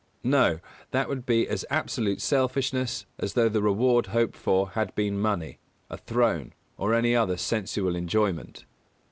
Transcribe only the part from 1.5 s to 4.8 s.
absolute selfishness as though the reward hoped for